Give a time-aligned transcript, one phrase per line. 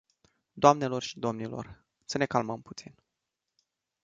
[0.53, 2.95] Doamnelor și domnilor, să ne calmăm puțin.